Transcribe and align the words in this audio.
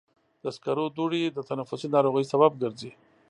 د 0.43 0.45
سکرو 0.55 0.85
دوړې 0.97 1.23
د 1.31 1.39
تنفسي 1.49 1.87
ناروغیو 1.95 2.29
سبب 2.33 2.51
ګرځي. 2.61 2.91